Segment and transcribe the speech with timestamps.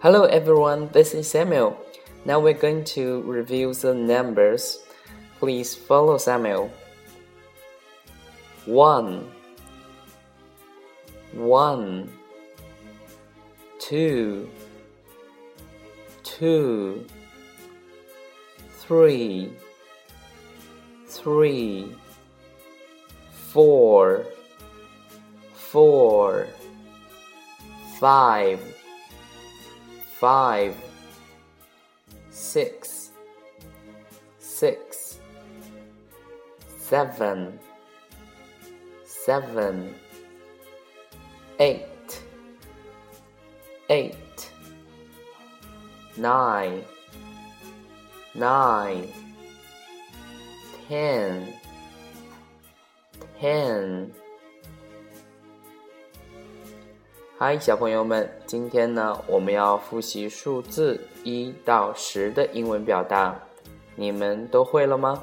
[0.00, 1.76] Hello everyone, this is Samuel.
[2.24, 4.78] Now we're going to review the numbers.
[5.40, 6.70] Please follow Samuel.
[8.64, 9.28] One,
[11.32, 12.12] one,
[13.80, 14.48] two,
[16.22, 17.04] two,
[18.74, 19.50] three,
[21.08, 21.92] three,
[23.32, 24.26] four,
[25.54, 26.46] four,
[27.98, 28.77] five
[30.18, 30.74] five,
[32.30, 33.10] six,
[34.40, 35.20] six,
[36.76, 37.56] seven,
[39.04, 39.94] seven,
[41.60, 42.20] eight,
[43.90, 44.50] eight,
[46.16, 46.82] nine,
[48.34, 49.08] nine,
[50.88, 51.54] ten,
[53.40, 54.12] ten.
[57.40, 63.32] 嗨，小朋友们，今天呢，我们要复习数字一到十的英文表达，
[63.94, 65.22] 你们都会了吗？